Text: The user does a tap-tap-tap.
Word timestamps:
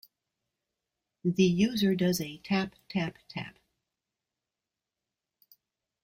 The 1.23 1.43
user 1.43 1.93
does 1.93 2.19
a 2.21 2.39
tap-tap-tap. 2.39 3.59